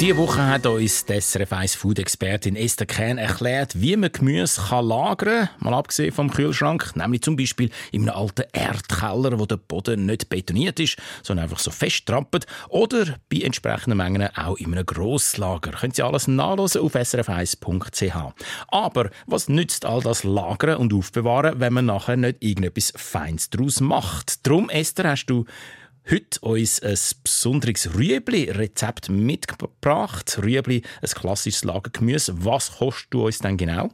[0.00, 4.86] Diese Woche hat uns die SRF 1 Food-Expertin Esther Kern erklärt, wie man Gemüse kann
[4.86, 9.58] lagern kann, mal abgesehen vom Kühlschrank, nämlich zum Beispiel in einem alten Erdkeller, wo der
[9.58, 14.86] Boden nicht betoniert ist, sondern einfach so festtrampelt, oder bei entsprechenden Mengen auch in einem
[14.86, 15.72] Grosslager.
[15.72, 18.34] Können Sie alles nachlesen auf srf1.ch.
[18.68, 23.82] Aber was nützt all das Lagern und Aufbewahren, wenn man nachher nicht irgendetwas Feins daraus
[23.82, 24.46] macht?
[24.46, 25.44] Drum, Esther, hast du
[26.08, 30.38] heute uns ein besonderes Rüebli-Rezept mitgebracht.
[30.42, 32.44] Rüebli, ein klassisches Lagergemüse.
[32.44, 33.90] Was kostet du uns denn genau?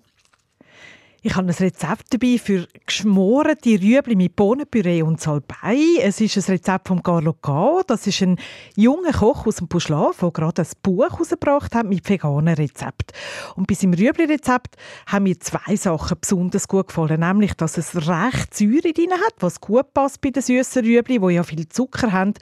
[1.27, 5.77] Ich habe ein Rezept dabei für geschmorte Rüebli mit Bohnenpüree und Salbei.
[6.01, 7.83] Es ist ein Rezept von Carlo Gao.
[7.84, 8.39] Das ist ein
[8.77, 13.12] junger Koch aus dem Puschlav, der gerade ein Buch herausgebracht hat mit veganen Rezept.
[13.57, 14.77] Und bei seinem Rüebli-Rezept
[15.09, 17.19] haben mir zwei Sachen besonders gut gefallen.
[17.19, 21.34] Nämlich, dass es recht Säure drin hat, was gut passt bei den süßen Rüebli, die
[21.34, 22.34] ja viel Zucker haben.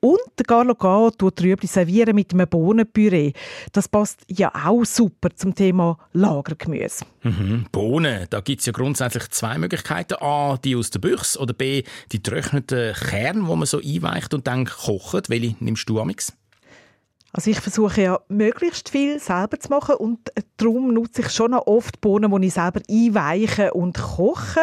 [0.00, 3.34] Und Carlo Gao tut Rüebli servieren mit einem Bohnenpüree.
[3.70, 7.04] Das passt ja auch super zum Thema Lagergemüse.
[7.22, 7.66] Mhm.
[7.70, 10.14] Bohnen, da gibt es ja grundsätzlich zwei Möglichkeiten.
[10.20, 14.46] A, die aus der Büchse oder B, die getrockneten Kerne, die man so einweicht und
[14.46, 15.28] dann kocht.
[15.28, 16.32] Welche nimmst du amix?
[17.34, 20.18] Also ich versuche ja möglichst viel selber zu machen und
[20.58, 24.60] darum nutze ich schon noch oft Bohnen, die ich selber einweiche und koche.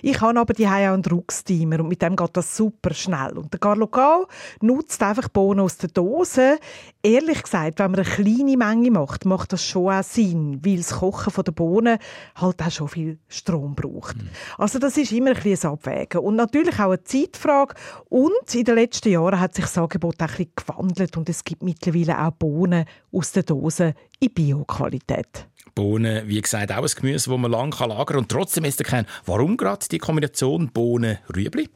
[0.00, 3.36] Ich habe aber die auch einen Drucksteamer und mit dem geht das super schnell.
[3.36, 4.26] Und der Carlo Gau
[4.62, 6.58] nutzt einfach Bohnen aus der Dose.
[7.02, 10.94] Ehrlich gesagt, wenn man eine kleine Menge macht, macht das schon auch Sinn, weil das
[10.94, 11.98] Kochen von der Bohnen
[12.34, 14.16] halt auch schon viel Strom braucht.
[14.16, 14.30] Mhm.
[14.56, 16.22] Also das ist immer ein bisschen Abwägen.
[16.22, 17.74] Und natürlich auch eine Zeitfrage.
[18.08, 21.44] Und in den letzten Jahren hat sich das Angebot auch ein bisschen gewandelt und es
[21.44, 25.48] gibt mittlerweile mittlerweile auch Bohnen aus der Dose in Bio-Qualität.
[25.74, 28.16] Bohnen, wie gesagt, auch ein Gemüse, das man lange lagern kann.
[28.16, 31.68] Und trotzdem ist erkennen, warum gerade die Kombination Bohnen-Rüebli?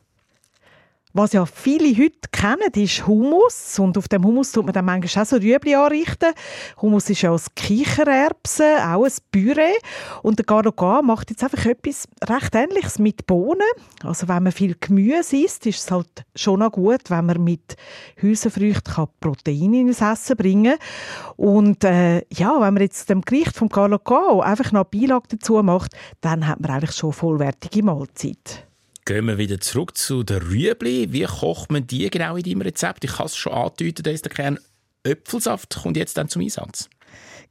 [1.12, 3.78] Was ja viele heute kennen, ist Hummus.
[3.81, 6.32] Und auf dem Hummus tut man dann manchmal auch so Rüebli anrichten.
[6.81, 9.75] Hummus ist ja aus Kichererbsen, auch ein Püree.
[10.22, 13.66] Und der Garoga macht jetzt einfach etwas recht Ähnliches mit Bohnen.
[14.04, 17.77] Also wenn man viel Gemüse isst, ist es halt schon noch gut, wenn man mit
[18.16, 21.34] Hülsenfrüchten Proteine in das Essen bringen kann.
[21.37, 25.97] Und äh, ja, wenn man jetzt dem Gericht vom Garoga einfach noch Beilage dazu macht,
[26.21, 28.70] dann hat man eigentlich schon vollwertige Mahlzeit.
[29.05, 31.12] Gehen wir wieder zurück zu den Rüebli.
[31.12, 33.05] Wie kocht man die genau in deinem Rezept?
[33.05, 34.59] Ich kann es schon andeuten, dass der Kern
[35.03, 36.88] Äpfelsaft kommt jetzt dann zum Einsatz.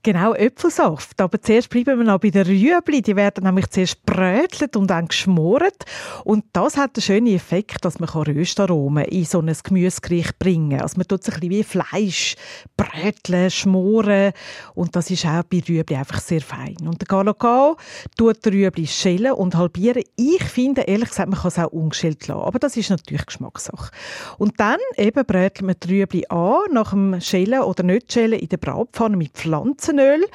[0.02, 1.20] Genau, Äpfelsaft.
[1.20, 3.02] Aber zuerst bleiben wir noch bei den Rüebli.
[3.02, 5.84] Die werden nämlich zuerst brötelt und dann geschmort.
[6.24, 10.82] Und das hat den schönen Effekt, dass man Röstaromen in so ein Gemüsegericht bringen kann.
[10.82, 12.38] Also man tut es ein bisschen wie Fleisch
[12.78, 14.32] bröteln, schmoren.
[14.74, 16.78] Und das ist auch bei Rüebli einfach sehr fein.
[16.86, 17.76] Und der Galogao
[18.18, 20.04] tut die Rüebli schälen und halbieren.
[20.16, 22.40] Ich finde, ehrlich gesagt, man kann es auch ungeschält lassen.
[22.40, 23.92] Aber das ist natürlich Geschmackssache.
[24.38, 28.48] Und dann eben brötelt man die Rüebli an, nach dem Schälen oder nicht Schälen in
[28.48, 30.26] der Bratpfanne mit Pflanzen Olivenöl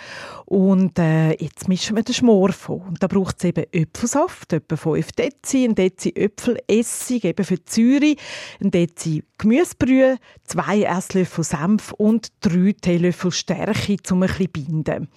[0.47, 2.81] und äh, jetzt mischen wir den Schmor von.
[2.83, 7.63] Und da braucht es eben Äpfelsaft, etwa 5 Dezi, ein Dezi Äpfelessig, eben für die
[7.67, 8.17] Säure,
[8.63, 15.09] ein Dezi Gemüsebrühe, zwei Esslöffel Senf und drei Teelöffel Stärke, um ein bisschen binden.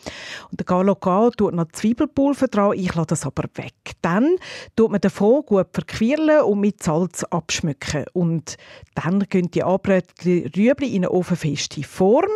[0.50, 3.74] Und der Galogal tut noch Zwiebelpulver dran, ich lasse das aber weg.
[4.02, 4.36] Dann
[4.76, 8.06] tut man davon gut verquirlen und mit Salz abschmücken.
[8.14, 8.58] Und
[8.96, 12.32] dann gehen die angebräteten Rüebli in eine ofenfeste Form.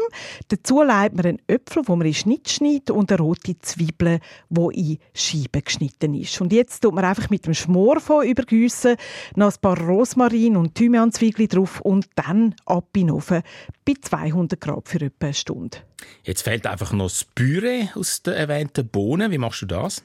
[0.49, 4.19] Dazu leitet man einen Äpfel, wo man in Schnitt schneidet, und eine rote Zwiebel,
[4.49, 6.39] die in Scheiben geschnitten ist.
[6.41, 8.95] Und jetzt tut man einfach mit dem Schmorfond übergüssen,
[9.35, 13.43] noch ein paar Rosmarin und Thymianzwiebeln drauf und dann ab in den Ofen
[13.85, 15.77] bei 200 Grad für etwa eine Stunde.
[16.23, 19.31] Jetzt fehlt einfach noch das Püree aus den erwähnten Bohnen.
[19.31, 20.03] Wie machst du das?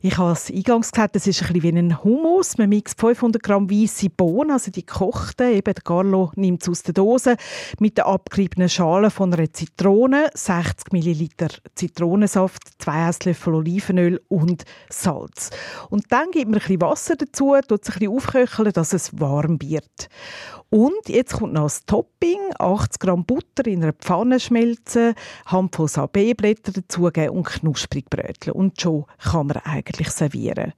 [0.00, 2.58] Ich habe es eingangs gesagt, das ist ein bisschen wie ein Hummus.
[2.58, 6.82] Man mixt 500 Gramm weiße Bohnen, also die gekochten, eben der Carlo nimmt es aus
[6.82, 7.36] der Dose,
[7.78, 15.50] mit der abgeriebenen Schale von einer Zitrone, 60 Milliliter Zitronensaft, 2 Esslöffel Olivenöl und Salz.
[15.90, 19.18] Und dann gibt man ein bisschen Wasser dazu, tut es ein bisschen aufköcheln, dass es
[19.20, 20.08] warm wird.
[20.70, 25.14] Und jetzt kommt noch das Topping, 80 Gramm Butter in einer Pfanne schmelzen,
[25.46, 28.52] Handvoll Sabéblätter dazugeben und knusprig bröteln.
[28.52, 30.74] Und schon kann man eigentlich servieren.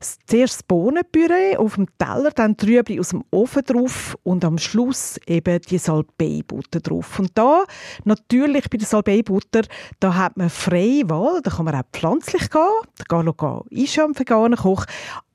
[0.00, 5.18] Zuerst das Bohnenpüree auf dem Teller, dann Trübli aus dem Ofen drauf und am Schluss
[5.26, 7.18] eben die Salbei-Butter drauf.
[7.18, 7.64] Und da,
[8.04, 9.62] natürlich bei der Salbei-Butter,
[9.98, 12.62] da hat man freie Wahl, da kann man auch pflanzlich gehen.
[12.96, 14.84] Der Galoga ist ja ein veganer Koch,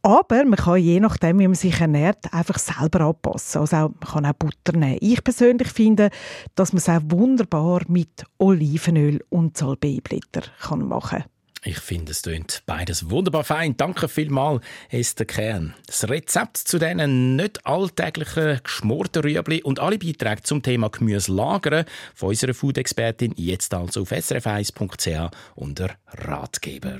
[0.01, 3.61] Aber man kann je nachdem, wie man sich ernährt, einfach selber anpassen.
[3.61, 4.97] Also auch, man kann auch Butter nehmen.
[5.01, 6.09] Ich persönlich finde,
[6.55, 10.43] dass man es auch wunderbar mit Olivenöl und Salbeiblätter
[10.77, 11.23] machen kann.
[11.63, 13.75] Ich finde, es klingt beides wunderbar fein.
[13.75, 15.73] Danke vielmals, Esther Kern.
[15.85, 21.85] Das Rezept zu diesen nicht alltäglichen geschmorten Rüebli und alle Beiträge zum Thema Gemüse lagern
[22.15, 26.99] von unserer Food-Expertin jetzt also auf srf1.ch unter Ratgeber.